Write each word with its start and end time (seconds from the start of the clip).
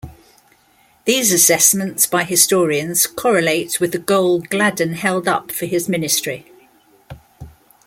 These 1.05 1.31
assessments 1.31 2.07
by 2.07 2.23
historians 2.23 3.05
correlate 3.05 3.79
with 3.79 3.91
the 3.91 3.99
goal 3.99 4.39
Gladden 4.39 4.93
held 4.93 5.27
up 5.27 5.51
for 5.51 5.67
his 5.67 5.87
ministry. 5.87 6.51